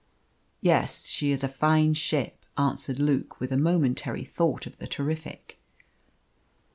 "Yes, 0.61 1.05
she 1.05 1.29
is 1.29 1.43
a 1.43 1.47
fine 1.47 1.93
ship," 1.93 2.43
answered 2.57 2.97
Luke, 2.97 3.39
with 3.39 3.51
a 3.51 3.55
momentary 3.55 4.23
thought 4.23 4.65
of 4.65 4.79
the 4.79 4.87
Terrific. 4.87 5.59